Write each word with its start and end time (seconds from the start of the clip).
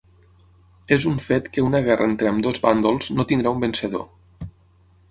És 0.95 1.05
un 1.11 1.19
fet 1.25 1.49
que 1.57 1.65
una 1.67 1.83
guerra 1.89 2.09
entre 2.13 2.33
ambdós 2.33 2.61
bàndols 2.65 3.13
no 3.19 3.31
tindrà 3.35 3.57
un 3.59 3.65
vencedor. 3.67 4.53